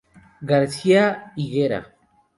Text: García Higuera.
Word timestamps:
García 0.51 1.31
Higuera. 1.35 1.93